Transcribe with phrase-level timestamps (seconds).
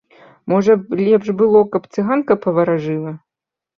[0.53, 3.13] Можа б, лепш было, каб цыганка паваражыла.